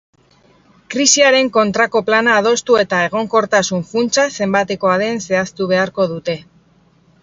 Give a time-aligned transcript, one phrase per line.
[0.95, 6.43] Krisiaren kontrako plana adostu eta egonkortasun funtsa zenbatekoa den zehaztu beharko dute.